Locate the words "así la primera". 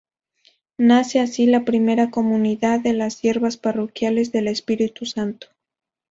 1.19-2.09